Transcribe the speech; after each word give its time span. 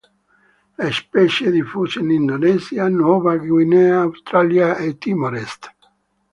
La 0.77 0.89
specie 0.91 1.45
è 1.45 1.51
diffusa 1.51 1.99
in 1.99 2.09
Indonesia, 2.09 2.87
Nuova 2.87 3.37
Guinea, 3.37 3.99
Australia 4.01 4.75
e 4.77 4.97
Timor 4.97 5.35
Est. 5.35 5.71